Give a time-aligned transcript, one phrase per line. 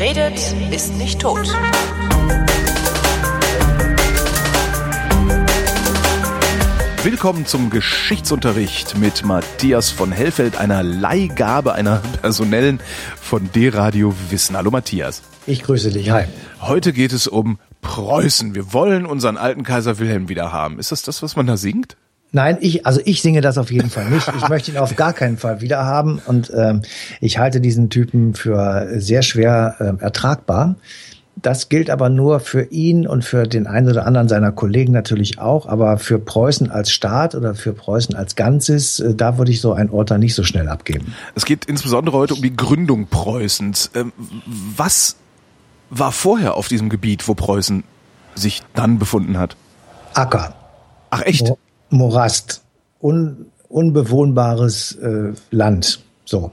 [0.00, 1.46] Wer redet, ist nicht tot.
[7.02, 12.80] Willkommen zum Geschichtsunterricht mit Matthias von Hellfeld, einer Leihgabe einer personellen
[13.20, 14.56] von D-Radio Wissen.
[14.56, 15.20] Hallo Matthias.
[15.46, 16.08] Ich grüße dich.
[16.08, 16.24] Hi.
[16.62, 18.54] Heute geht es um Preußen.
[18.54, 20.78] Wir wollen unseren alten Kaiser Wilhelm wieder haben.
[20.78, 21.98] Ist das das, was man da singt?
[22.32, 24.30] Nein, ich, also ich singe das auf jeden Fall nicht.
[24.36, 26.82] Ich möchte ihn auf gar keinen Fall wieder haben und ähm,
[27.20, 30.76] ich halte diesen Typen für sehr schwer äh, ertragbar.
[31.42, 35.38] Das gilt aber nur für ihn und für den einen oder anderen seiner Kollegen natürlich
[35.38, 35.66] auch.
[35.66, 39.72] Aber für Preußen als Staat oder für Preußen als Ganzes, äh, da würde ich so
[39.72, 41.14] ein Urteil nicht so schnell abgeben.
[41.34, 43.90] Es geht insbesondere heute um die Gründung Preußens.
[43.94, 44.12] Ähm,
[44.76, 45.16] was
[45.88, 47.82] war vorher auf diesem Gebiet, wo Preußen
[48.34, 49.56] sich dann befunden hat?
[50.14, 50.54] Acker.
[51.10, 51.52] Ach echt?
[51.90, 52.62] Morast.
[53.02, 56.00] Un, unbewohnbares äh, Land.
[56.24, 56.52] So.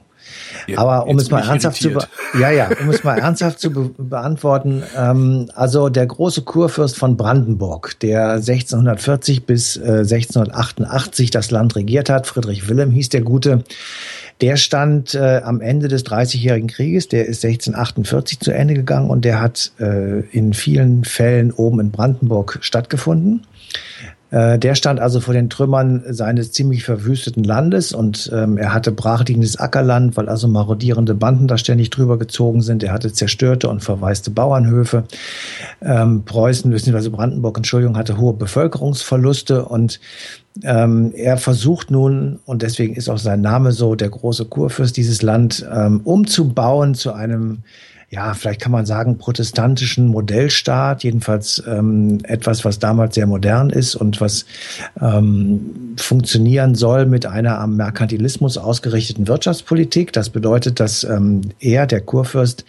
[0.75, 1.91] Aber um es mal ernsthaft zu,
[2.39, 7.17] ja, ja, um es mal ernsthaft zu be beantworten, ähm, also der große Kurfürst von
[7.17, 13.63] Brandenburg, der 1640 bis äh, 1688 das Land regiert hat, Friedrich Wilhelm hieß der Gute,
[14.41, 19.25] der stand äh, am Ende des Dreißigjährigen Krieges, der ist 1648 zu Ende gegangen und
[19.25, 23.47] der hat äh, in vielen Fällen oben in Brandenburg stattgefunden.
[24.29, 28.91] Äh, der stand also vor den Trümmern seines ziemlich verwüsteten Landes und ähm, er hatte
[28.91, 32.83] brachliegendes Ackerland, weil also marodierende Banden da ständig drüber gezogen sind.
[32.83, 35.05] Er hatte zerstörte und verwaiste Bauernhöfe.
[35.81, 37.09] Ähm, Preußen, bzw.
[37.09, 39.99] Brandenburg, Entschuldigung, hatte hohe Bevölkerungsverluste und
[40.63, 45.21] ähm, er versucht nun, und deswegen ist auch sein Name so, der große Kurfürst, dieses
[45.21, 47.59] Land ähm, umzubauen zu einem
[48.09, 53.95] ja, vielleicht kann man sagen, protestantischen Modellstaat, jedenfalls ähm, etwas, was damals sehr modern ist
[53.95, 54.45] und was
[55.01, 60.13] ähm, funktionieren soll mit einer am Merkantilismus ausgerichteten Wirtschaftspolitik.
[60.13, 62.63] Das bedeutet, dass ähm, er, der Kurfürst,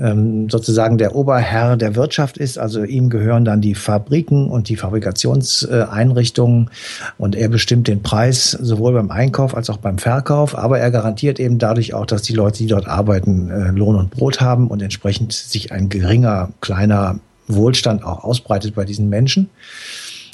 [0.00, 2.58] ähm, sozusagen der Oberherr der Wirtschaft ist.
[2.58, 6.70] Also ihm gehören dann die Fabriken und die Fabrikationseinrichtungen
[7.18, 10.56] und er bestimmt den Preis sowohl beim Einkauf als auch beim Verkauf.
[10.56, 14.10] Aber er garantiert eben dadurch auch, dass die Leute, die dort arbeiten, äh, Lohn und
[14.10, 19.50] Brot haben und entsprechend sich ein geringer, kleiner Wohlstand auch ausbreitet bei diesen Menschen.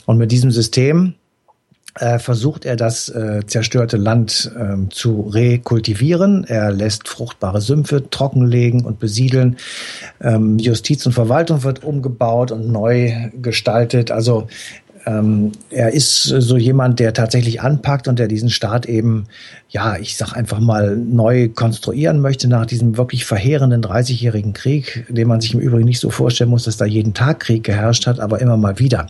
[0.06, 1.14] Und mit diesem System
[2.18, 6.44] versucht er das äh, zerstörte Land äh, zu rekultivieren.
[6.44, 9.56] Er lässt fruchtbare Sümpfe trockenlegen und besiedeln.
[10.20, 14.10] Ähm, Justiz und Verwaltung wird umgebaut und neu gestaltet.
[14.10, 14.48] Also
[15.06, 19.26] ähm, er ist so jemand, der tatsächlich anpackt und der diesen Staat eben,
[19.68, 25.28] ja, ich sag einfach mal, neu konstruieren möchte nach diesem wirklich verheerenden 30-jährigen Krieg, den
[25.28, 28.18] man sich im Übrigen nicht so vorstellen muss, dass da jeden Tag Krieg geherrscht hat,
[28.18, 29.06] aber immer mal wieder.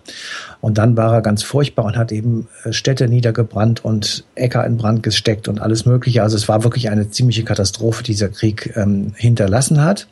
[0.64, 4.78] Und dann war er ganz furchtbar und hat eben äh, Städte niedergebrannt und Äcker in
[4.78, 6.22] Brand gesteckt und alles Mögliche.
[6.22, 10.08] Also es war wirklich eine ziemliche Katastrophe, die dieser Krieg ähm, hinterlassen hat.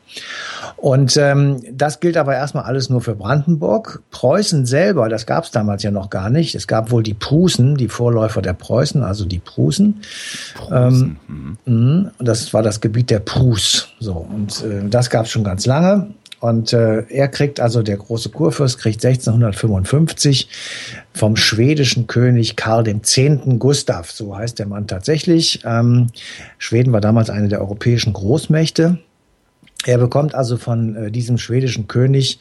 [0.76, 4.02] Und ähm, das gilt aber erstmal alles nur für Brandenburg.
[4.10, 6.54] Preußen selber, das gab es damals ja noch gar nicht.
[6.54, 10.02] Es gab wohl die Prußen, die Vorläufer der Preußen, also die Prußen.
[10.56, 11.16] Prußen.
[11.30, 12.10] Ähm, mhm.
[12.18, 13.88] das war das Gebiet der Prus.
[14.00, 16.08] So und äh, das gab es schon ganz lange.
[16.42, 20.48] Und äh, er kriegt also, der große Kurfürst kriegt 1655
[21.14, 23.20] vom schwedischen König Karl X.
[23.60, 25.60] Gustav, so heißt der Mann tatsächlich.
[25.64, 26.08] Ähm,
[26.58, 28.98] Schweden war damals eine der europäischen Großmächte.
[29.86, 32.38] Er bekommt also von äh, diesem schwedischen König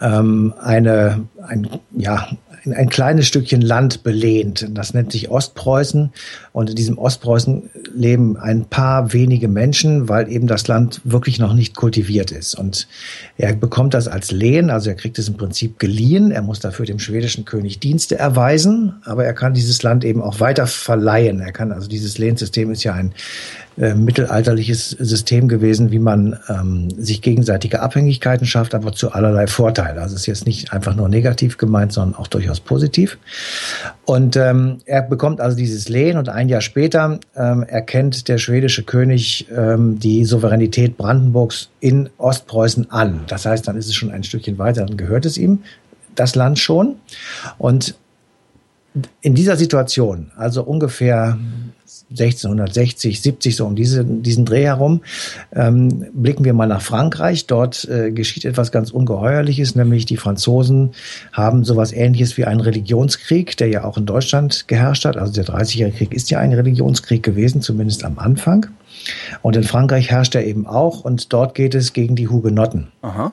[0.00, 2.28] ähm, eine, ein, ja,
[2.70, 4.68] ein kleines Stückchen Land belehnt.
[4.70, 6.12] Das nennt sich Ostpreußen.
[6.52, 11.54] Und in diesem Ostpreußen leben ein paar wenige Menschen, weil eben das Land wirklich noch
[11.54, 12.54] nicht kultiviert ist.
[12.54, 12.86] Und
[13.36, 16.30] er bekommt das als Lehen, also er kriegt es im Prinzip geliehen.
[16.30, 20.38] Er muss dafür dem schwedischen König Dienste erweisen, aber er kann dieses Land eben auch
[20.38, 21.40] weiter verleihen.
[21.40, 23.12] Er kann, also dieses Lehensystem ist ja ein
[23.78, 29.98] äh, mittelalterliches System gewesen, wie man ähm, sich gegenseitige Abhängigkeiten schafft, aber zu allerlei Vorteil.
[29.98, 33.18] Also es ist jetzt nicht einfach nur negativ gemeint, sondern auch durchaus positiv.
[34.04, 38.82] Und ähm, er bekommt also dieses Lehen und ein Jahr später ähm, erkennt der schwedische
[38.82, 43.20] König ähm, die Souveränität Brandenburgs in Ostpreußen an.
[43.26, 45.60] Das heißt, dann ist es schon ein Stückchen weiter, dann gehört es ihm
[46.14, 46.96] das Land schon.
[47.58, 47.94] Und
[49.20, 51.38] in dieser Situation, also ungefähr
[52.12, 55.02] 1660, 70 so um diese, diesen Dreh herum.
[55.54, 57.46] Ähm, blicken wir mal nach Frankreich.
[57.46, 60.90] Dort äh, geschieht etwas ganz Ungeheuerliches, nämlich die Franzosen
[61.32, 65.16] haben sowas ähnliches wie einen Religionskrieg, der ja auch in Deutschland geherrscht hat.
[65.16, 68.66] Also der 30-jährige Krieg ist ja ein Religionskrieg gewesen, zumindest am Anfang.
[69.40, 72.88] Und in Frankreich herrscht er eben auch und dort geht es gegen die Hugenotten.
[73.02, 73.32] Aha.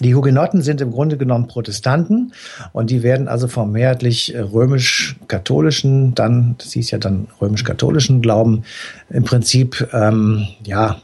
[0.00, 2.32] Die Hugenotten sind im Grunde genommen Protestanten
[2.72, 8.64] und die werden also vom mehrheitlich äh, römisch-katholischen, dann, das hieß ja dann römisch-katholischen Glauben,
[9.10, 10.96] im Prinzip, ähm, ja,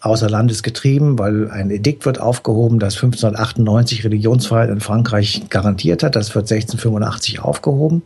[0.00, 6.16] außer Landes getrieben, weil ein Edikt wird aufgehoben, das 1598 Religionsfreiheit in Frankreich garantiert hat.
[6.16, 8.02] Das wird 1685 aufgehoben.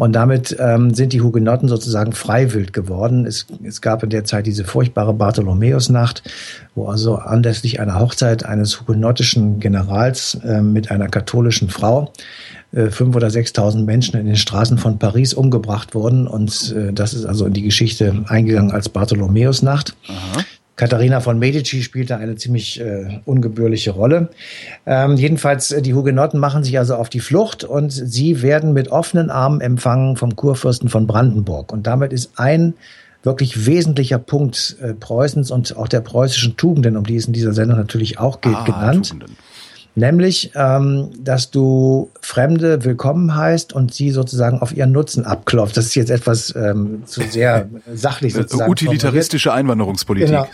[0.00, 3.26] Und damit ähm, sind die Hugenotten sozusagen freiwillig geworden.
[3.26, 6.22] Es, es gab in der Zeit diese furchtbare Bartholomäusnacht,
[6.74, 12.14] wo also anlässlich einer Hochzeit eines hugenottischen Generals äh, mit einer katholischen Frau
[12.72, 16.26] äh, fünf oder sechstausend Menschen in den Straßen von Paris umgebracht wurden.
[16.26, 19.94] Und äh, das ist also in die Geschichte eingegangen als Bartholomäusnacht.
[20.08, 20.44] Aha.
[20.80, 24.30] Katharina von Medici spielte eine ziemlich äh, ungebührliche Rolle.
[24.86, 28.88] Ähm, jedenfalls, äh, die Hugenotten machen sich also auf die Flucht und sie werden mit
[28.90, 31.70] offenen Armen empfangen vom Kurfürsten von Brandenburg.
[31.70, 32.72] Und damit ist ein
[33.22, 37.52] wirklich wesentlicher Punkt äh, Preußens und auch der preußischen Tugenden, um die es in dieser
[37.52, 39.10] Sendung natürlich auch geht, ah, genannt.
[39.10, 39.36] Tugenden.
[39.94, 45.76] Nämlich, ähm, dass du Fremde willkommen heißt und sie sozusagen auf ihren Nutzen abklopft.
[45.76, 48.70] Das ist jetzt etwas ähm, zu sehr sachlich sozusagen.
[48.70, 50.28] Utilitaristische Einwanderungspolitik.
[50.28, 50.46] Genau.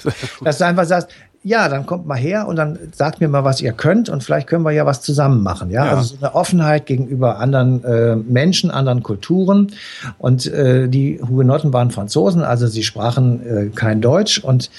[0.42, 1.08] Dass du einfach sagst,
[1.46, 4.48] ja, dann kommt mal her und dann sagt mir mal, was ihr könnt und vielleicht
[4.48, 5.70] können wir ja was zusammen machen.
[5.70, 5.90] Ja, ja.
[5.92, 9.70] also so eine Offenheit gegenüber anderen äh, Menschen, anderen Kulturen.
[10.18, 14.72] Und äh, die Hugenotten waren Franzosen, also sie sprachen äh, kein Deutsch und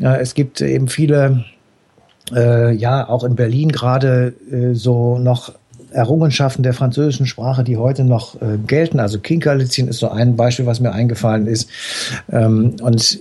[0.00, 1.44] äh, es gibt eben viele
[2.34, 5.52] äh, ja auch in Berlin gerade äh, so noch
[5.90, 9.00] Errungenschaften der französischen Sprache, die heute noch äh, gelten.
[9.00, 11.70] Also Kinkerlitzchen ist so ein Beispiel, was mir eingefallen ist.
[12.30, 13.20] Ähm, und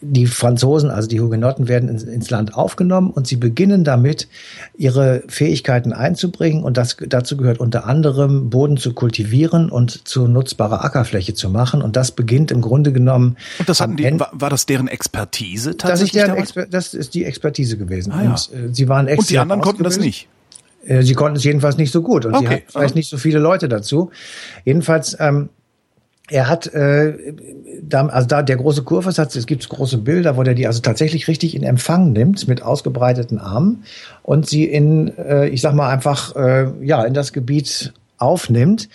[0.00, 4.28] die Franzosen, also die Hugenotten, werden ins, ins, Land aufgenommen und sie beginnen damit,
[4.76, 6.62] ihre Fähigkeiten einzubringen.
[6.62, 11.82] Und das, dazu gehört unter anderem, Boden zu kultivieren und zu nutzbarer Ackerfläche zu machen.
[11.82, 13.36] Und das beginnt im Grunde genommen.
[13.58, 16.22] Und das hatten die, war, war das deren Expertise tatsächlich?
[16.22, 18.12] Das ist, deren das ist die Expertise gewesen.
[18.12, 18.30] Ah, ja.
[18.30, 20.28] Und äh, sie waren Und die anderen konnten das nicht?
[20.84, 22.44] Äh, sie konnten es jedenfalls nicht so gut und okay.
[22.44, 24.10] sie hatten vielleicht nicht so viele Leute dazu.
[24.64, 25.48] Jedenfalls ähm,
[26.32, 27.34] er hat, äh,
[27.82, 30.80] da, also da der große Kurfürst hat, es gibt große Bilder, wo der die also
[30.80, 33.84] tatsächlich richtig in Empfang nimmt mit ausgebreiteten Armen
[34.22, 37.92] und sie in, äh, ich sag mal einfach, äh, ja, in das Gebiet
[38.22, 38.88] aufnimmt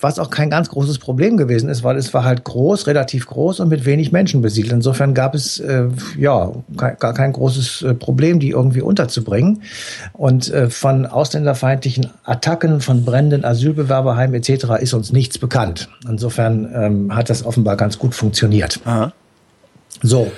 [0.00, 3.60] was auch kein ganz großes Problem gewesen ist, weil es war halt groß, relativ groß
[3.60, 4.72] und mit wenig Menschen besiedelt.
[4.72, 5.88] Insofern gab es äh,
[6.18, 9.62] ja gar kein großes äh, Problem, die irgendwie unterzubringen.
[10.12, 14.66] Und äh, von ausländerfeindlichen Attacken, von brennenden Asylbewerberheimen etc.
[14.80, 15.88] ist uns nichts bekannt.
[16.08, 18.80] Insofern ähm, hat das offenbar ganz gut funktioniert.
[18.84, 19.12] Aha.
[20.02, 20.30] So,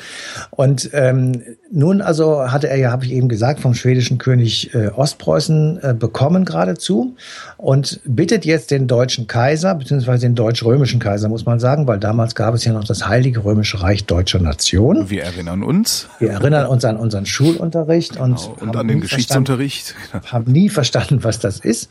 [0.51, 4.89] und ähm, nun also hatte er ja, habe ich eben gesagt, vom schwedischen König äh,
[4.89, 7.17] Ostpreußen äh, bekommen geradezu
[7.57, 12.35] und bittet jetzt den deutschen Kaiser, beziehungsweise den deutsch-römischen Kaiser, muss man sagen, weil damals
[12.35, 15.11] gab es ja noch das Heilige Römische Reich deutscher Nation.
[15.11, 16.09] Wir erinnern uns.
[16.19, 19.95] Wir erinnern uns an unseren Schulunterricht genau, und, und an den Geschichtsunterricht.
[20.27, 21.91] Haben nie verstanden, was das ist.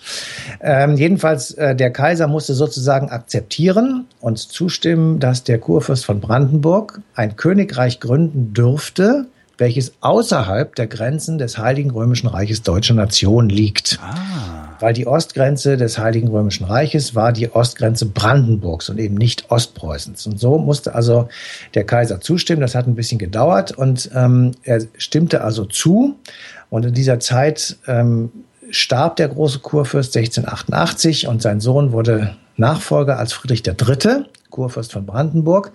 [0.62, 7.02] Ähm, jedenfalls, äh, der Kaiser musste sozusagen akzeptieren und zustimmen, dass der Kurfürst von Brandenburg
[7.16, 9.25] ein Königreich gründen dürfte,
[9.57, 13.98] welches außerhalb der Grenzen des Heiligen Römischen Reiches deutscher Nation liegt.
[14.00, 14.75] Ah.
[14.80, 20.27] Weil die Ostgrenze des Heiligen Römischen Reiches war die Ostgrenze Brandenburgs und eben nicht Ostpreußens.
[20.27, 21.30] Und so musste also
[21.74, 22.62] der Kaiser zustimmen.
[22.62, 26.15] Das hat ein bisschen gedauert und ähm, er stimmte also zu.
[26.69, 28.30] Und in dieser Zeit ähm,
[28.69, 34.26] starb der große Kurfürst 1688 und sein Sohn wurde Nachfolger als Friedrich III.
[34.49, 35.71] Kurfürst von Brandenburg.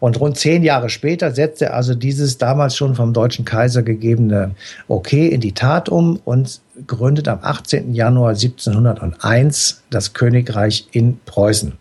[0.00, 4.54] Und rund zehn Jahre später setzte er also dieses damals schon vom deutschen Kaiser gegebene
[4.88, 7.94] Okay in die Tat um und gründet am 18.
[7.94, 11.72] Januar 1701 das Königreich in Preußen.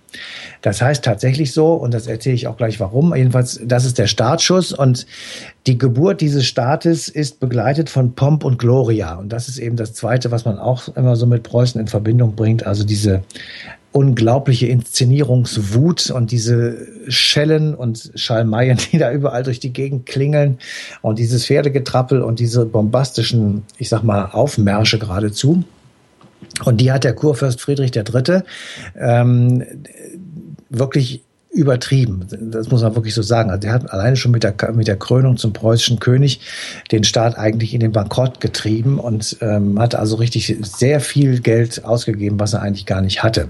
[0.61, 4.07] Das heißt tatsächlich so, und das erzähle ich auch gleich warum, jedenfalls, das ist der
[4.07, 5.05] Startschuss und
[5.67, 9.15] die Geburt dieses Staates ist begleitet von Pomp und Gloria.
[9.15, 12.35] Und das ist eben das Zweite, was man auch immer so mit Preußen in Verbindung
[12.35, 13.23] bringt, also diese
[13.91, 20.59] unglaubliche Inszenierungswut und diese Schellen und Schalmeien, die da überall durch die Gegend klingeln
[21.01, 25.63] und dieses Pferdegetrappel und diese bombastischen, ich sag mal, Aufmärsche geradezu.
[26.63, 28.41] Und die hat der Kurfürst Friedrich III.
[28.99, 29.63] Ähm,
[30.69, 31.21] wirklich
[31.51, 32.25] übertrieben.
[32.29, 33.49] Das muss man wirklich so sagen.
[33.49, 36.39] Also der hat alleine schon mit der, mit der Krönung zum preußischen König
[36.91, 41.83] den Staat eigentlich in den Bankrott getrieben und ähm, hat also richtig sehr viel Geld
[41.83, 43.49] ausgegeben, was er eigentlich gar nicht hatte.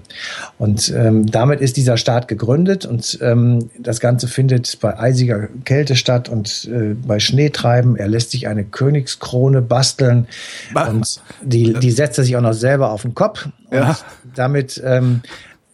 [0.58, 5.96] Und ähm, damit ist dieser Staat gegründet und ähm, das Ganze findet bei eisiger Kälte
[5.96, 7.98] statt und äh, bei Schneetreiben.
[7.98, 10.26] Er lässt sich eine Königskrone basteln
[10.74, 13.48] und die, die setzt er sich auch noch selber auf den Kopf.
[13.70, 13.98] Und ja.
[14.36, 15.22] damit ähm,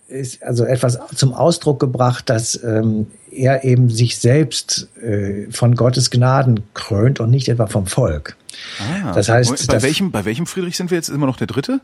[0.07, 6.09] ist also etwas zum Ausdruck gebracht, dass ähm, er eben sich selbst äh, von Gottes
[6.09, 8.37] Gnaden krönt und nicht etwa vom Volk.
[8.79, 11.81] Ah, das heißt, bei welchem bei welchem Friedrich sind wir jetzt immer noch der Dritte?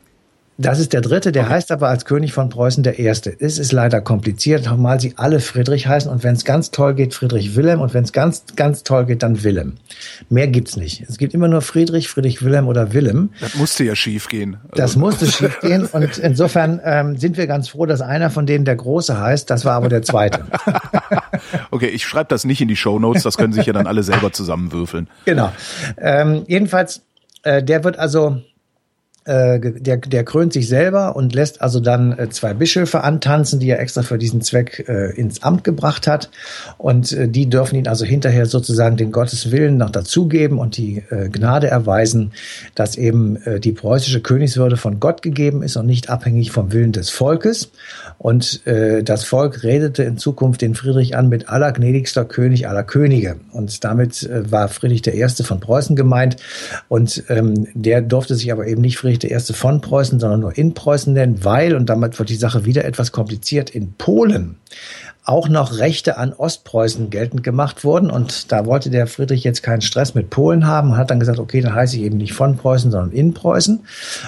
[0.58, 1.54] Das ist der dritte, der okay.
[1.54, 3.36] heißt aber als König von Preußen der Erste.
[3.40, 7.16] Es ist leider kompliziert, mal sie alle Friedrich heißen und wenn es ganz toll geht,
[7.16, 9.74] Friedrich Wilhelm und wenn es ganz, ganz toll geht, dann Wilhelm.
[10.30, 11.02] Mehr gibt's nicht.
[11.10, 13.32] Es gibt immer nur Friedrich, Friedrich Wilhelm oder Willem.
[13.42, 14.58] Das musste ja schief gehen.
[14.64, 14.76] Also.
[14.76, 18.64] Das musste schief gehen und insofern ähm, sind wir ganz froh, dass einer von denen
[18.64, 19.50] der Große heißt.
[19.50, 20.46] Das war aber der Zweite.
[21.72, 24.04] okay, ich schreibe das nicht in die Show Notes, das können sich ja dann alle
[24.04, 25.10] selber zusammenwürfeln.
[25.26, 25.52] Genau.
[25.98, 27.02] Ähm, jedenfalls,
[27.42, 28.44] äh, der wird also
[29.26, 33.80] der, der krönt sich selber und lässt also dann äh, zwei Bischöfe antanzen, die er
[33.80, 36.30] extra für diesen Zweck äh, ins Amt gebracht hat.
[36.78, 41.04] Und äh, die dürfen ihn also hinterher sozusagen den Gottes Willen noch dazugeben und die
[41.10, 42.34] äh, Gnade erweisen,
[42.76, 46.92] dass eben äh, die preußische Königswürde von Gott gegeben ist und nicht abhängig vom Willen
[46.92, 47.72] des Volkes.
[48.18, 53.38] Und äh, das Volk redete in Zukunft den Friedrich an mit allergnädigster König aller Könige.
[53.52, 56.38] Und damit äh, war Friedrich Erste von Preußen gemeint.
[56.88, 60.58] Und ähm, der durfte sich aber eben nicht Friedrich der Erste von Preußen, sondern nur
[60.58, 64.56] in Preußen nennen, weil, und damit wird die Sache wieder etwas kompliziert, in Polen
[65.26, 68.10] auch noch Rechte an Ostpreußen geltend gemacht wurden.
[68.10, 71.40] Und da wollte der Friedrich jetzt keinen Stress mit Polen haben und hat dann gesagt,
[71.40, 73.86] okay, dann heiße ich eben nicht von Preußen, sondern in Preußen.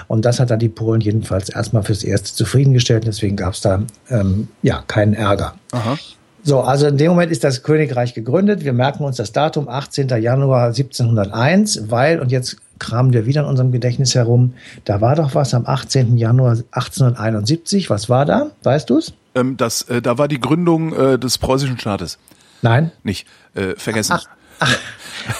[0.08, 3.06] Und das hat dann die Polen jedenfalls erstmal fürs Erste zufriedengestellt.
[3.06, 5.56] Deswegen gab es da ähm, ja keinen Ärger.
[5.72, 5.98] Aha.
[6.44, 8.64] So, also in dem Moment ist das Königreich gegründet.
[8.64, 10.10] Wir merken uns das Datum 18.
[10.22, 14.54] Januar 1701, weil, und jetzt kramen wir wieder in unserem Gedächtnis herum,
[14.84, 16.18] da war doch was am 18.
[16.18, 17.90] Januar 1871.
[17.90, 18.52] Was war da?
[18.64, 19.14] Weißt du's?
[19.36, 22.18] Ähm, das, äh, da war die Gründung äh, des preußischen Staates.
[22.62, 22.92] Nein.
[23.04, 23.28] Nicht.
[23.54, 24.14] Äh, vergessen.
[24.14, 24.26] Ach,
[24.60, 24.78] ach,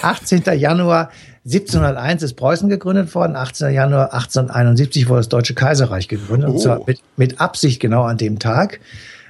[0.02, 0.42] 18.
[0.58, 1.10] Januar
[1.44, 3.72] 1701 ist Preußen gegründet worden, 18.
[3.72, 6.50] Januar 1871 wurde das Deutsche Kaiserreich gegründet.
[6.50, 6.52] Oh.
[6.54, 8.80] Und zwar mit, mit Absicht genau an dem Tag,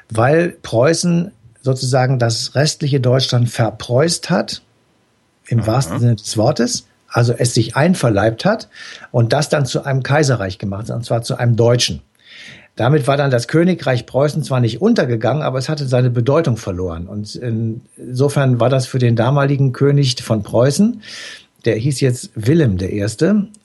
[0.08, 4.62] weil Preußen sozusagen das restliche Deutschland verpreußt hat,
[5.46, 5.66] im Aha.
[5.66, 8.68] wahrsten Sinne des Wortes, also es sich einverleibt hat
[9.10, 12.02] und das dann zu einem Kaiserreich gemacht hat, und zwar zu einem deutschen.
[12.76, 17.06] Damit war dann das Königreich Preußen zwar nicht untergegangen, aber es hatte seine Bedeutung verloren.
[17.06, 21.02] Und insofern war das für den damaligen König von Preußen,
[21.64, 23.04] der hieß jetzt Wilhelm I.,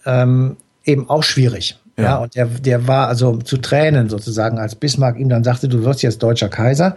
[0.06, 1.78] ähm, eben auch schwierig.
[2.02, 2.10] Ja.
[2.10, 5.84] ja, und der, der war also zu Tränen sozusagen, als Bismarck ihm dann sagte, du
[5.84, 6.96] wirst jetzt deutscher Kaiser.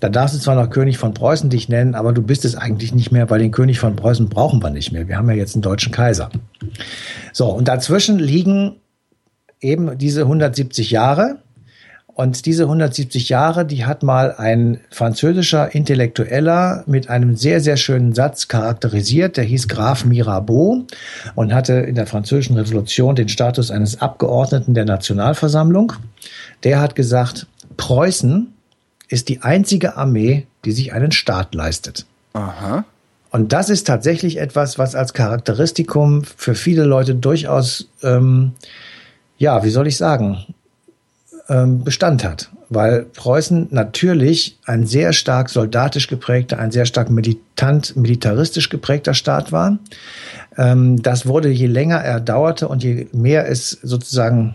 [0.00, 2.94] Da darfst du zwar noch König von Preußen dich nennen, aber du bist es eigentlich
[2.94, 5.08] nicht mehr, weil den König von Preußen brauchen wir nicht mehr.
[5.08, 6.30] Wir haben ja jetzt einen deutschen Kaiser.
[7.32, 8.76] So, und dazwischen liegen
[9.60, 11.38] eben diese 170 Jahre,
[12.14, 18.14] und diese 170 Jahre, die hat mal ein französischer Intellektueller mit einem sehr, sehr schönen
[18.14, 19.36] Satz charakterisiert.
[19.36, 20.84] Der hieß Graf Mirabeau
[21.34, 25.92] und hatte in der französischen Revolution den Status eines Abgeordneten der Nationalversammlung.
[26.62, 28.52] Der hat gesagt, Preußen
[29.08, 32.06] ist die einzige Armee, die sich einen Staat leistet.
[32.32, 32.84] Aha.
[33.32, 38.52] Und das ist tatsächlich etwas, was als Charakteristikum für viele Leute durchaus, ähm,
[39.36, 40.53] ja, wie soll ich sagen,
[41.84, 48.70] Bestand hat, weil Preußen natürlich ein sehr stark soldatisch geprägter, ein sehr stark militant, militaristisch
[48.70, 49.78] geprägter Staat war.
[50.56, 54.54] Ähm, das wurde je länger er dauerte und je mehr es sozusagen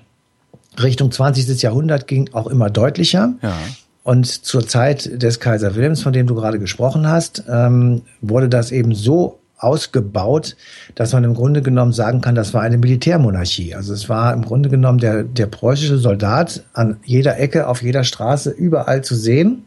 [0.82, 1.62] Richtung 20.
[1.62, 3.34] Jahrhundert ging, auch immer deutlicher.
[3.42, 3.58] Ja.
[4.04, 8.72] Und zur Zeit des Kaiser Wilhelms, von dem du gerade gesprochen hast, ähm, wurde das
[8.72, 10.56] eben so ausgebaut,
[10.96, 13.76] dass man im Grunde genommen sagen kann, das war eine Militärmonarchie.
[13.76, 18.04] Also es war im Grunde genommen der, der preußische Soldat an jeder Ecke, auf jeder
[18.04, 19.66] Straße, überall zu sehen.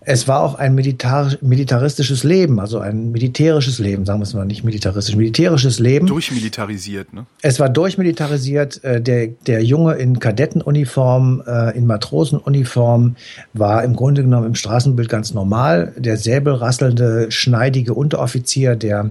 [0.00, 4.44] Es war auch ein militar militaristisches Leben, also ein militärisches Leben, sagen wir es mal
[4.44, 6.06] nicht militaristisch, militärisches Leben.
[6.06, 7.26] Durchmilitarisiert, ne?
[7.40, 8.82] Es war durchmilitarisiert.
[8.84, 13.16] Äh, der, der Junge in Kadettenuniform, äh, in Matrosenuniform
[13.52, 15.92] war im Grunde genommen im Straßenbild ganz normal.
[15.96, 19.10] Der säbelrasselnde, schneidige Unteroffizier, der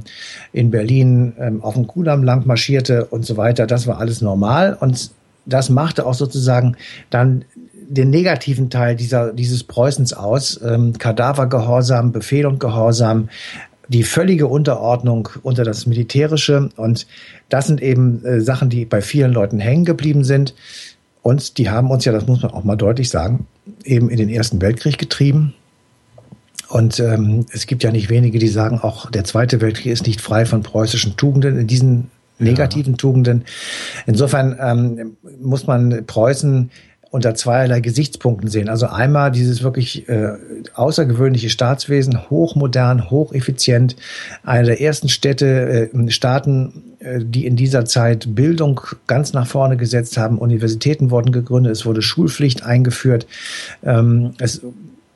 [0.54, 4.78] in Berlin ähm, auf dem Kudamm lang marschierte und so weiter, das war alles normal.
[4.80, 5.12] Und
[5.46, 6.76] das machte auch sozusagen
[7.10, 7.46] dann
[7.92, 10.60] den negativen Teil dieser, dieses Preußens aus.
[10.64, 13.30] Ähm, Kadavergehorsam, Befehl und Gehorsam,
[13.90, 16.70] die völlige Unterordnung unter das Militärische.
[16.78, 17.06] Und
[17.50, 20.56] das sind eben äh, Sachen, die bei vielen Leuten hängen geblieben sind.
[21.22, 23.46] Und die haben uns ja, das muss man auch mal deutlich sagen,
[23.84, 25.54] eben in den Ersten Weltkrieg getrieben.
[26.70, 30.22] Und ähm, es gibt ja nicht wenige, die sagen, auch der Zweite Weltkrieg ist nicht
[30.22, 31.60] frei von preußischen Tugenden.
[31.60, 32.98] In diesen negativen ja.
[32.98, 33.46] Tugenden.
[34.06, 36.72] Insofern ähm, muss man Preußen
[37.12, 38.70] unter zweierlei Gesichtspunkten sehen.
[38.70, 40.32] Also einmal dieses wirklich äh,
[40.74, 43.98] außergewöhnliche Staatswesen, hochmodern, hocheffizient,
[44.44, 49.76] eine der ersten Städte, äh, Staaten, äh, die in dieser Zeit Bildung ganz nach vorne
[49.76, 50.38] gesetzt haben.
[50.38, 53.28] Universitäten wurden gegründet, es wurde Schulpflicht eingeführt.
[53.84, 54.62] Ähm, es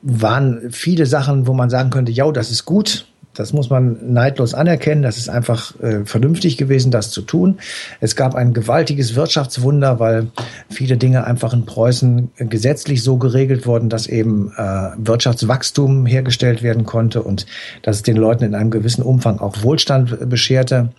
[0.02, 4.54] waren viele Sachen, wo man sagen könnte, ja, das ist gut, Das muss man neidlos
[4.54, 5.02] anerkennen.
[5.02, 7.58] Das ist einfach äh, vernünftig gewesen, das zu tun.
[8.00, 10.28] Es gab ein gewaltiges Wirtschaftswunder, weil
[10.70, 16.84] viele Dinge einfach in Preußen gesetzlich so geregelt wurden, dass eben äh, Wirtschaftswachstum hergestellt werden
[16.84, 17.46] konnte und
[17.82, 20.90] dass es den Leuten in einem gewissen Umfang auch Wohlstand bescherte.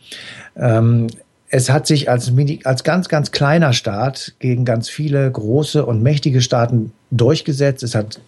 [0.56, 1.08] Ähm,
[1.50, 2.32] es hat sich als,
[2.63, 7.84] als ganz, ganz kleiner Staat gegen ganz viele große und mächtige Staaten durchgesetzt.
[7.84, 8.20] Es hat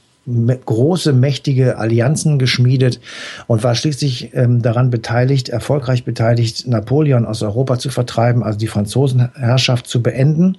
[0.66, 3.00] große, mächtige Allianzen geschmiedet
[3.48, 8.68] und war schließlich ähm, daran beteiligt, erfolgreich beteiligt, Napoleon aus Europa zu vertreiben, also die
[8.68, 10.58] Franzosenherrschaft zu beenden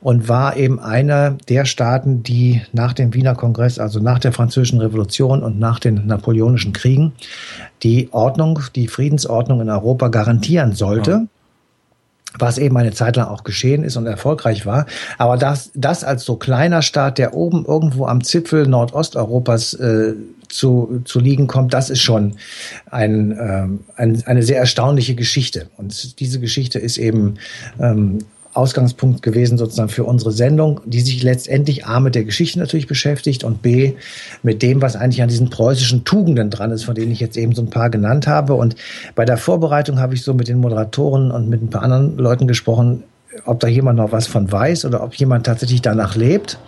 [0.00, 4.80] und war eben einer der Staaten, die nach dem Wiener Kongress, also nach der Französischen
[4.80, 7.12] Revolution und nach den Napoleonischen Kriegen,
[7.82, 11.10] die Ordnung, die Friedensordnung in Europa garantieren sollte.
[11.10, 11.26] Ja
[12.38, 14.86] was eben eine Zeit lang auch geschehen ist und erfolgreich war.
[15.18, 20.14] Aber das, das als so kleiner Staat, der oben irgendwo am Zipfel Nordosteuropas äh,
[20.48, 22.36] zu, zu liegen kommt, das ist schon
[22.90, 25.68] ein, ähm, ein, eine sehr erstaunliche Geschichte.
[25.76, 27.34] Und diese Geschichte ist eben
[27.80, 28.18] ähm,
[28.54, 33.44] Ausgangspunkt gewesen sozusagen für unsere Sendung, die sich letztendlich A mit der Geschichte natürlich beschäftigt
[33.44, 33.94] und B
[34.42, 37.54] mit dem, was eigentlich an diesen preußischen Tugenden dran ist, von denen ich jetzt eben
[37.54, 38.54] so ein paar genannt habe.
[38.54, 38.76] Und
[39.14, 42.46] bei der Vorbereitung habe ich so mit den Moderatoren und mit ein paar anderen Leuten
[42.46, 43.04] gesprochen,
[43.44, 46.58] ob da jemand noch was von weiß oder ob jemand tatsächlich danach lebt.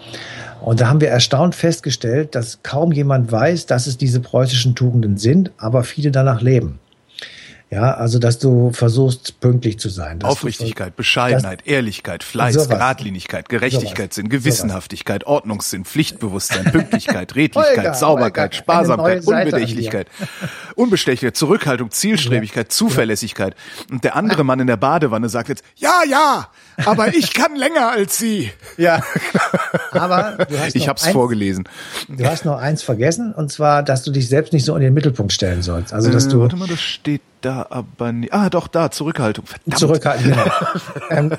[0.60, 5.16] Und da haben wir erstaunt festgestellt, dass kaum jemand weiß, dass es diese preußischen Tugenden
[5.16, 6.80] sind, aber viele danach leben.
[7.68, 10.22] Ja, also dass du versuchst, pünktlich zu sein.
[10.22, 15.34] Aufrichtigkeit, Bescheidenheit, dass, Ehrlichkeit, Fleiß, sowas, Geradlinigkeit, Gerechtigkeitssinn, Gewissenhaftigkeit, sowas.
[15.34, 20.06] Ordnungssinn, Pflichtbewusstsein, Pünktlichkeit, Redlichkeit, Holger, Sauberkeit, Holger, Sparsamkeit, Unbedächtlichkeit,
[20.76, 23.56] Unbestechlichkeit, Zurückhaltung, Zielstrebigkeit, Zuverlässigkeit.
[23.90, 26.48] Und der andere Mann in der Badewanne sagt jetzt, ja, ja,
[26.84, 28.50] aber ich kann länger als Sie.
[28.78, 29.02] Ja,
[29.92, 31.66] aber du hast ich habe es vorgelesen.
[32.08, 34.92] Du hast noch eins vergessen, und zwar, dass du dich selbst nicht so in den
[34.92, 35.94] Mittelpunkt stellen sollst.
[35.94, 36.40] Also, dass äh, du.
[36.40, 38.32] Warte mal, das steht da aber nicht.
[38.32, 39.46] Ah, doch, da, Zurückhaltung.
[39.46, 39.78] Verdammt.
[39.78, 40.44] Zurückhaltung, genau.
[41.10, 41.32] ähm,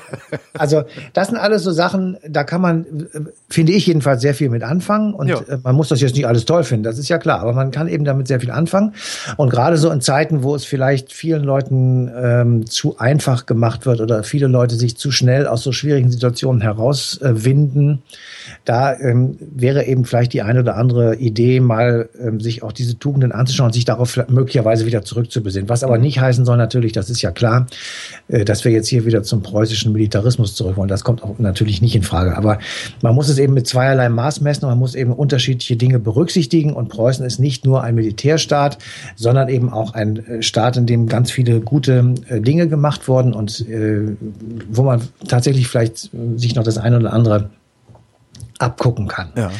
[0.57, 0.83] also,
[1.13, 2.85] das sind alles so Sachen, da kann man,
[3.49, 5.13] finde ich jedenfalls, sehr viel mit anfangen.
[5.13, 5.39] Und ja.
[5.41, 7.41] Äh, man muss das jetzt nicht alles toll finden, das ist ja klar.
[7.41, 8.93] Aber man kann eben damit sehr viel anfangen.
[9.35, 13.99] Und gerade so in Zeiten, wo es vielleicht vielen Leuten ähm, zu einfach gemacht wird
[13.99, 18.15] oder viele Leute sich zu schnell aus so schwierigen Situationen herauswinden, äh,
[18.65, 22.97] da ähm, wäre eben vielleicht die eine oder andere Idee, mal ähm, sich auch diese
[22.97, 25.69] Tugenden anzuschauen und sich darauf möglicherweise wieder zurückzubesinnen.
[25.69, 27.67] Was aber nicht heißen soll natürlich, das ist ja klar,
[28.27, 30.89] äh, dass wir jetzt hier wieder zum preußischen Militarismus zurück wollen.
[30.89, 32.37] Das kommt auch natürlich nicht in Frage.
[32.37, 32.59] Aber
[33.01, 36.73] man muss es eben mit zweierlei Maß messen und man muss eben unterschiedliche Dinge berücksichtigen.
[36.73, 38.77] Und Preußen ist nicht nur ein Militärstaat,
[39.15, 43.33] sondern eben auch ein äh, Staat, in dem ganz viele gute äh, Dinge gemacht wurden
[43.33, 43.65] und
[44.69, 47.49] wo man tatsächlich vielleicht sich noch das eine oder andere
[48.59, 49.29] abgucken kann.
[49.35, 49.51] Ja.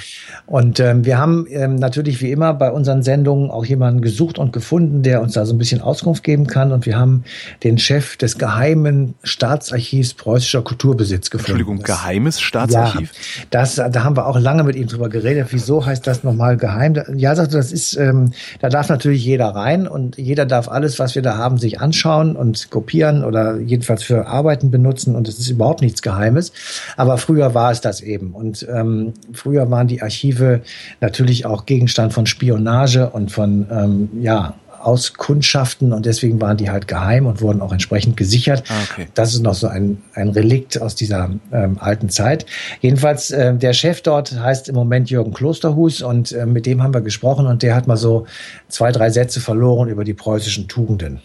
[0.46, 4.54] Und ähm, wir haben ähm, natürlich wie immer bei unseren Sendungen auch jemanden gesucht und
[4.54, 6.72] gefunden, der uns da so ein bisschen Auskunft geben kann.
[6.72, 7.24] Und wir haben
[7.64, 11.60] den Chef des geheimen Staatsarchivs preußischer Kulturbesitz gefunden.
[11.60, 13.12] Entschuldigung, das, geheimes Staatsarchiv?
[13.12, 15.48] Ja, das, da haben wir auch lange mit ihm drüber geredet.
[15.52, 16.96] Wieso heißt das nochmal geheim?
[17.16, 18.32] Ja, sagte, das ist, ähm,
[18.62, 22.36] da darf natürlich jeder rein und jeder darf alles, was wir da haben, sich anschauen
[22.36, 25.16] und kopieren oder jedenfalls für Arbeiten benutzen.
[25.16, 26.52] Und es ist überhaupt nichts Geheimes.
[26.96, 28.32] Aber früher war es das eben.
[28.32, 30.62] Und ähm, ähm, früher waren die Archive
[31.02, 36.88] natürlich auch Gegenstand von Spionage und von ähm, ja Auskundschaften und deswegen waren die halt
[36.88, 38.64] geheim und wurden auch entsprechend gesichert.
[38.70, 39.08] Ah, okay.
[39.16, 42.46] Das ist noch so ein, ein Relikt aus dieser ähm, alten Zeit.
[42.80, 46.94] Jedenfalls, äh, der Chef dort heißt im Moment Jürgen Klosterhus und äh, mit dem haben
[46.94, 48.28] wir gesprochen und der hat mal so
[48.70, 51.22] zwei, drei Sätze verloren über die preußischen Tugenden.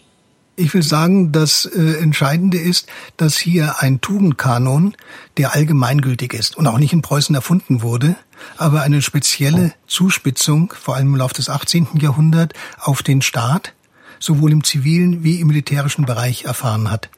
[0.55, 2.87] Ich will sagen, das äh, Entscheidende ist,
[3.17, 4.95] dass hier ein Tugendkanon,
[5.37, 8.15] der allgemeingültig ist und auch nicht in Preußen erfunden wurde,
[8.57, 11.87] aber eine spezielle Zuspitzung, vor allem im Laufe des 18.
[11.99, 13.73] Jahrhunderts, auf den Staat,
[14.19, 17.09] sowohl im zivilen wie im militärischen Bereich erfahren hat.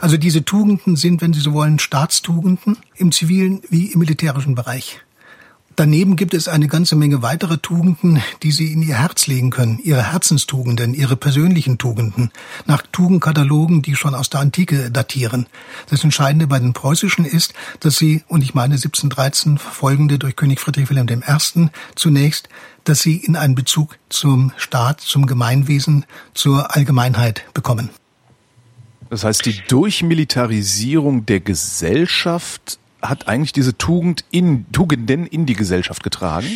[0.00, 5.00] Also diese Tugenden sind, wenn Sie so wollen, Staatstugenden im zivilen wie im militärischen Bereich.
[5.76, 9.78] Daneben gibt es eine ganze Menge weitere Tugenden, die Sie in Ihr Herz legen können,
[9.78, 12.30] Ihre Herzenstugenden, Ihre persönlichen Tugenden,
[12.64, 15.46] nach Tugendkatalogen, die schon aus der Antike datieren.
[15.90, 20.60] Das Entscheidende bei den preußischen ist, dass sie, und ich meine 1713 folgende durch König
[20.60, 21.68] Friedrich Wilhelm I.
[21.94, 22.48] zunächst,
[22.84, 27.90] dass sie in einen Bezug zum Staat, zum Gemeinwesen, zur Allgemeinheit bekommen.
[29.10, 36.02] Das heißt, die Durchmilitarisierung der Gesellschaft hat eigentlich diese Tugend in, Tugenden in die Gesellschaft
[36.02, 36.46] getragen?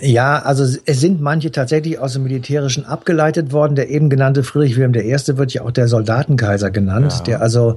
[0.00, 3.74] Ja, also es sind manche tatsächlich aus dem Militärischen abgeleitet worden.
[3.76, 5.36] Der eben genannte Friedrich Wilhelm I.
[5.36, 7.22] wird ja auch der Soldatenkaiser genannt, ja.
[7.24, 7.76] der also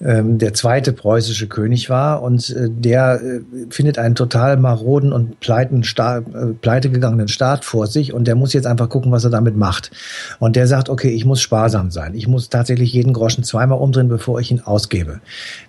[0.00, 5.40] ähm, der zweite preußische König war und äh, der äh, findet einen total maroden und
[5.40, 9.24] pleiten Sta äh, pleite gegangenen Staat vor sich und der muss jetzt einfach gucken, was
[9.24, 9.90] er damit macht.
[10.38, 12.14] Und der sagt, okay, ich muss sparsam sein.
[12.14, 15.20] Ich muss tatsächlich jeden Groschen zweimal umdrehen, bevor ich ihn ausgebe.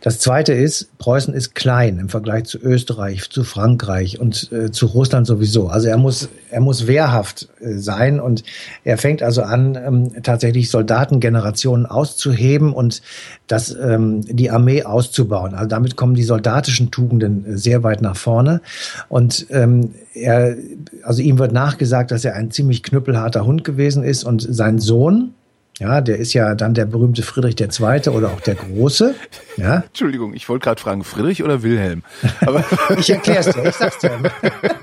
[0.02, 4.88] Das zweite ist, Preußen ist klein im Vergleich zu Österreich, zu Frankreich und äh, zu
[4.88, 5.68] Russland sowieso.
[5.68, 8.44] Also er muss, er muss wehrhaft äh, sein und
[8.84, 13.02] er fängt also an, ähm, tatsächlich Soldatengenerationen auszuheben und
[13.48, 15.54] das, ähm, die Armee auszubauen.
[15.54, 18.62] Also damit kommen die soldatischen Tugenden äh, sehr weit nach vorne.
[19.10, 20.56] Und ähm, er,
[21.04, 25.34] also ihm wird nachgesagt, dass er ein ziemlich knüppelharter Hund gewesen ist und sein Sohn,
[25.80, 28.10] ja, der ist ja dann der berühmte Friedrich II.
[28.10, 29.14] oder auch der Große.
[29.58, 29.76] Ja.
[29.88, 32.04] Entschuldigung, ich wollte gerade fragen, Friedrich oder Wilhelm?
[32.42, 32.66] Aber
[32.98, 34.12] ich erkläre es dir, ich sag's dir.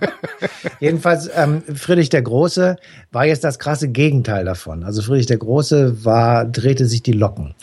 [0.81, 2.77] Jedenfalls, ähm, Friedrich der Große
[3.11, 4.85] war jetzt das krasse Gegenteil davon.
[4.85, 7.55] Also Friedrich der Große war, drehte sich die Locken.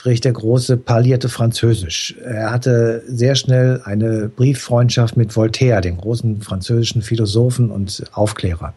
[0.00, 2.14] Friedrich der Große parlierte Französisch.
[2.24, 8.72] Er hatte sehr schnell eine Brieffreundschaft mit Voltaire, dem großen französischen Philosophen und Aufklärer.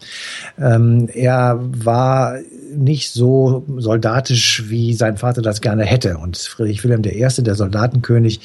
[0.59, 2.39] Ähm, er war
[2.75, 6.17] nicht so soldatisch, wie sein Vater das gerne hätte.
[6.17, 8.41] Und Friedrich Wilhelm I., der Soldatenkönig,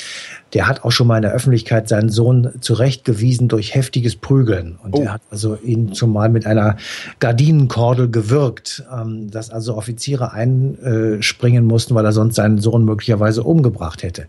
[0.55, 4.79] der hat auch schon mal in der Öffentlichkeit seinen Sohn zurechtgewiesen durch heftiges Prügeln.
[4.83, 5.03] Und oh.
[5.03, 6.77] er hat also ihn zumal mit einer
[7.21, 14.03] Gardinenkordel gewirkt, ähm, dass also Offiziere einspringen mussten, weil er sonst seinen Sohn möglicherweise umgebracht
[14.03, 14.27] hätte.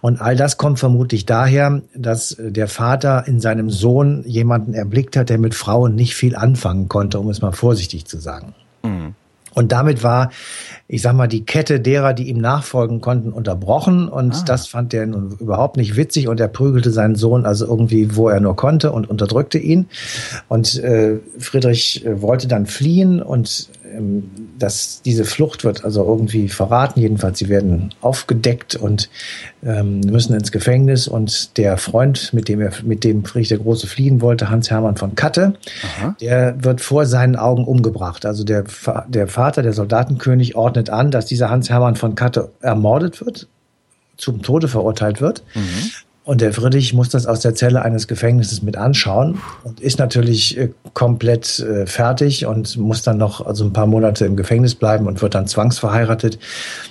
[0.00, 5.30] Und all das kommt vermutlich daher, dass der Vater in seinem Sohn jemanden erblickt hat,
[5.30, 8.54] der mit Frauen nicht viel anfangen konnte, um es mal vorsichtig zu sagen.
[9.54, 10.30] Und damit war,
[10.88, 14.08] ich sag mal, die Kette derer, die ihm nachfolgen konnten, unterbrochen.
[14.08, 14.42] Und ah.
[14.46, 16.28] das fand er nun überhaupt nicht witzig.
[16.28, 19.88] Und er prügelte seinen Sohn also irgendwie, wo er nur konnte und unterdrückte ihn.
[20.48, 23.68] Und äh, Friedrich äh, wollte dann fliehen und
[24.58, 27.00] dass diese Flucht wird also irgendwie verraten.
[27.00, 29.10] Jedenfalls, sie werden aufgedeckt und
[29.64, 31.08] ähm, müssen ins Gefängnis.
[31.08, 34.96] Und der Freund, mit dem er, mit dem Friedrich der Große fliehen wollte, Hans Hermann
[34.96, 35.54] von Katte,
[35.98, 36.16] Aha.
[36.20, 38.26] der wird vor seinen Augen umgebracht.
[38.26, 38.64] Also der,
[39.08, 43.48] der Vater, der Soldatenkönig, ordnet an, dass dieser Hans Hermann von Katte ermordet wird,
[44.16, 45.42] zum Tode verurteilt wird.
[45.54, 45.90] Mhm.
[46.22, 50.58] Und der Friedrich muss das aus der Zelle eines Gefängnisses mit anschauen und ist natürlich
[50.58, 55.06] äh, komplett äh, fertig und muss dann noch also ein paar Monate im Gefängnis bleiben
[55.06, 56.38] und wird dann zwangsverheiratet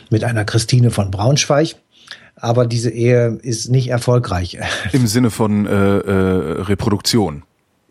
[0.09, 1.75] mit einer Christine von Braunschweig.
[2.35, 4.57] Aber diese Ehe ist nicht erfolgreich.
[4.93, 7.43] Im Sinne von äh, äh, Reproduktion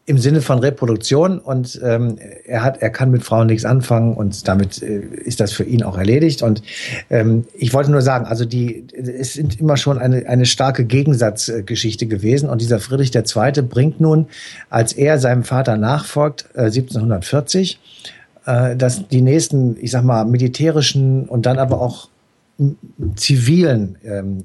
[0.08, 2.16] im Sinne von Reproduktion und ähm,
[2.46, 5.82] er hat, er kann mit Frauen nichts anfangen und damit äh, ist das für ihn
[5.82, 6.42] auch erledigt.
[6.42, 6.62] Und
[7.10, 12.06] ähm, ich wollte nur sagen, also die, es sind immer schon eine, eine starke Gegensatzgeschichte
[12.06, 13.62] gewesen und dieser Friedrich II.
[13.68, 14.28] bringt nun,
[14.70, 17.78] als er seinem Vater nachfolgt, äh, 1740,
[18.46, 22.08] äh, dass die nächsten, ich sag mal, militärischen und dann aber auch
[23.14, 24.44] zivilen ähm,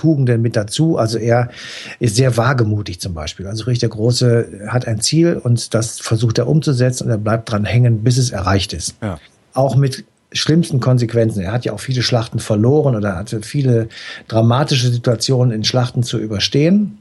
[0.00, 0.96] Tugenden mit dazu.
[0.96, 1.50] Also er
[1.98, 3.46] ist sehr wagemutig zum Beispiel.
[3.46, 7.66] Also Richter Große hat ein Ziel und das versucht er umzusetzen und er bleibt dran
[7.66, 8.94] hängen, bis es erreicht ist.
[9.02, 9.18] Ja.
[9.52, 11.42] Auch mit schlimmsten Konsequenzen.
[11.42, 13.88] Er hat ja auch viele Schlachten verloren oder hatte viele
[14.26, 16.99] dramatische Situationen in Schlachten zu überstehen.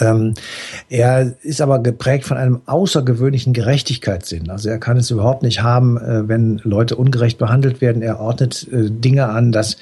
[0.00, 0.34] Ähm,
[0.88, 4.50] er ist aber geprägt von einem außergewöhnlichen Gerechtigkeitssinn.
[4.50, 8.02] Also er kann es überhaupt nicht haben, äh, wenn Leute ungerecht behandelt werden.
[8.02, 9.76] Er ordnet äh, Dinge an, dass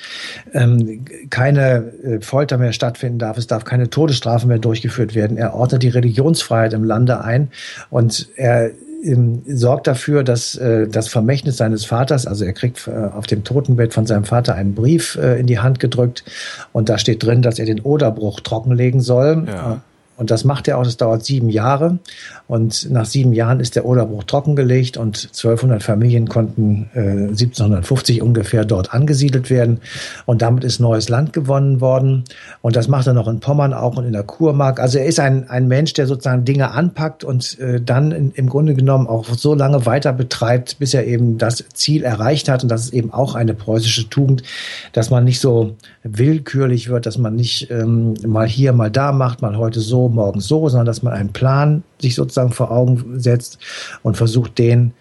[0.52, 3.38] ähm, keine äh, Folter mehr stattfinden darf.
[3.38, 5.36] Es darf keine Todesstrafe mehr durchgeführt werden.
[5.36, 7.50] Er ordnet die Religionsfreiheit im Lande ein
[7.90, 8.70] und er
[9.02, 13.44] ähm, sorgt dafür, dass äh, das Vermächtnis seines Vaters, also er kriegt äh, auf dem
[13.44, 16.24] Totenbett von seinem Vater einen Brief äh, in die Hand gedrückt
[16.72, 19.46] und da steht drin, dass er den Oderbruch trockenlegen soll.
[19.48, 19.80] Ja.
[20.22, 21.98] Und das macht er auch, das dauert sieben Jahre.
[22.46, 28.64] Und nach sieben Jahren ist der Oderbruch trockengelegt und 1200 Familien konnten äh, 1750 ungefähr
[28.64, 29.80] dort angesiedelt werden.
[30.24, 32.22] Und damit ist neues Land gewonnen worden.
[32.60, 34.78] Und das macht er noch in Pommern auch und in der Kurmark.
[34.78, 38.48] Also er ist ein, ein Mensch, der sozusagen Dinge anpackt und äh, dann in, im
[38.48, 42.62] Grunde genommen auch so lange weiter betreibt, bis er eben das Ziel erreicht hat.
[42.62, 44.44] Und das ist eben auch eine preußische Tugend,
[44.92, 49.42] dass man nicht so willkürlich wird, dass man nicht ähm, mal hier, mal da macht,
[49.42, 53.58] mal heute so, morgen so, sondern dass man einen Plan sich sozusagen vor Augen setzt
[54.02, 54.92] und versucht, den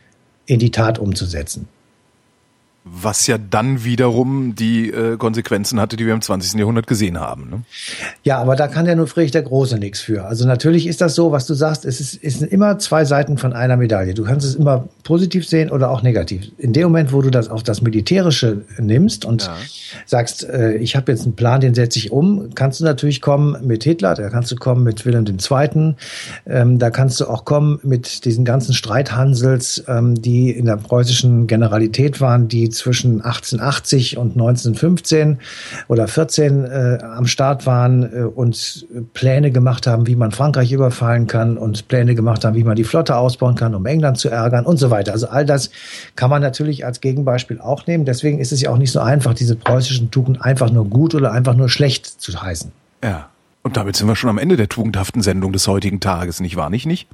[0.45, 1.67] in die Tat umzusetzen.
[2.83, 6.59] Was ja dann wiederum die äh, Konsequenzen hatte, die wir im 20.
[6.59, 7.47] Jahrhundert gesehen haben.
[7.47, 7.61] Ne?
[8.23, 10.25] Ja, aber da kann ja nur Friedrich der Große nichts für.
[10.25, 13.37] Also natürlich ist das so, was du sagst, es, ist, es sind immer zwei Seiten
[13.37, 14.15] von einer Medaille.
[14.15, 16.51] Du kannst es immer positiv sehen oder auch negativ.
[16.57, 19.55] In dem Moment, wo du das auf das Militärische nimmst und ja.
[20.07, 23.57] sagst, äh, ich habe jetzt einen Plan, den setze ich um, kannst du natürlich kommen
[23.63, 25.95] mit Hitler, da kannst du kommen mit Wilhelm II.,
[26.47, 31.45] ähm, da kannst du auch kommen mit diesen ganzen Streithansels, ähm, die in der preußischen
[31.45, 35.39] Generalität waren, die zwischen 1880 und 1915
[35.87, 41.27] oder 14 äh, am Start waren äh, und Pläne gemacht haben, wie man Frankreich überfallen
[41.27, 44.65] kann und Pläne gemacht haben, wie man die Flotte ausbauen kann, um England zu ärgern
[44.65, 45.11] und so weiter.
[45.11, 45.69] Also all das
[46.15, 48.05] kann man natürlich als Gegenbeispiel auch nehmen.
[48.05, 51.31] Deswegen ist es ja auch nicht so einfach, diese preußischen Tugenden einfach nur gut oder
[51.31, 52.71] einfach nur schlecht zu heißen.
[53.03, 53.29] Ja.
[53.63, 56.71] Und damit sind wir schon am Ende der tugendhaften Sendung des heutigen Tages, nicht wahr?
[56.71, 57.07] Nicht, nicht?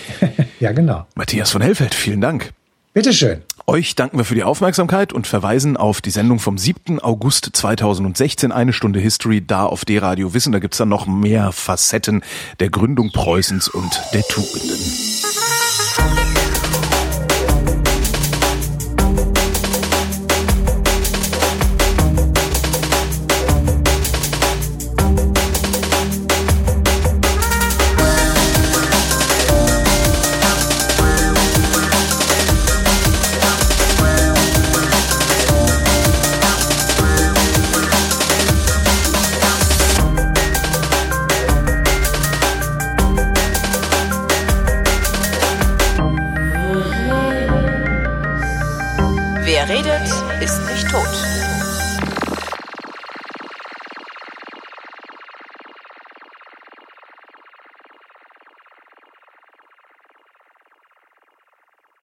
[0.60, 1.06] ja, genau.
[1.14, 2.52] Matthias von Hellfeld, vielen Dank.
[2.94, 3.40] Bitteschön.
[3.66, 7.00] Euch danken wir für die Aufmerksamkeit und verweisen auf die Sendung vom 7.
[7.00, 10.52] August 2016, eine Stunde History, da auf D-Radio Wissen.
[10.52, 12.22] Da gibt's dann noch mehr Facetten
[12.60, 14.78] der Gründung Preußens und der Tugenden.